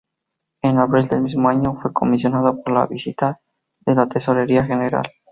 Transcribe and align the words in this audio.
En 0.63 0.79
abril 0.79 1.05
del 1.09 1.21
mismo 1.21 1.47
año 1.47 1.77
fue 1.79 1.93
comisionado 1.93 2.63
para 2.63 2.79
la 2.79 2.87
visita 2.87 3.39
de 3.85 3.93
la 3.93 4.09
Tesorería 4.09 4.65
General. 4.65 5.07